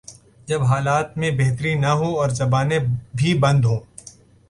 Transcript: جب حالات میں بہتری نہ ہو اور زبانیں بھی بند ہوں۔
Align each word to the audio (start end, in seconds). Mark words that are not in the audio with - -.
جب 0.47 0.63
حالات 0.63 1.17
میں 1.17 1.29
بہتری 1.31 1.73
نہ 1.75 1.91
ہو 1.93 2.09
اور 2.19 2.29
زبانیں 2.29 2.79
بھی 3.15 3.33
بند 3.39 3.65
ہوں۔ 3.65 3.79